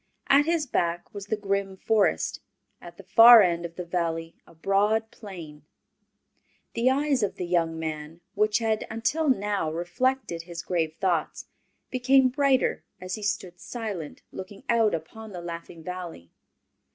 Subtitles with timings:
[0.29, 2.39] At his back was the grim Forest;
[2.81, 5.63] at the far end of the valley a broad plain.
[6.73, 11.45] The eyes of the young man, which had until now reflected his grave thoughts,
[11.91, 16.31] became brighter as he stood silent, looking out upon the Laughing Valley.